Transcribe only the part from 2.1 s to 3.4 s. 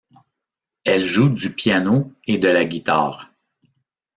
et de la guitare.